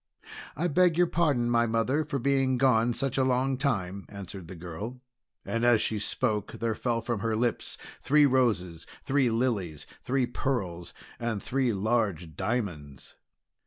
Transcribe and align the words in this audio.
"I 0.57 0.67
beg 0.67 0.97
your 0.97 1.05
pardon, 1.05 1.47
my 1.47 1.67
mother, 1.67 2.03
for 2.03 2.17
being 2.17 2.57
gone 2.57 2.95
such 2.95 3.19
a 3.19 3.23
long 3.23 3.55
time," 3.55 4.07
answered 4.09 4.47
the 4.47 4.55
girl. 4.55 4.99
And 5.45 5.63
as 5.63 5.79
she 5.79 5.99
spoke 5.99 6.53
there 6.53 6.73
fell 6.73 7.01
from 7.01 7.19
her 7.19 7.35
lips 7.35 7.77
three 8.01 8.25
roses, 8.25 8.87
three 9.03 9.29
lilies, 9.29 9.85
three 10.01 10.25
pearls, 10.25 10.91
and 11.19 11.39
three 11.39 11.71
large 11.71 12.35
diamonds. 12.35 13.13